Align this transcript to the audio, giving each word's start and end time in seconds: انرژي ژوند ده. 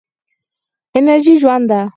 انرژي 0.97 1.35
ژوند 1.41 1.63
ده. 1.69 1.79